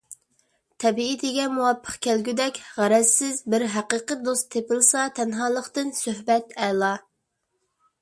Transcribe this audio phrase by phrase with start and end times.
[0.83, 6.95] تەبىئىتىگە مۇۋاپىق كەلگۈدەك غەرەزسىز بىر ھەقىقىي دوست تېپىلسا، تەنھالىقتىن سۆھبەت ئەلا.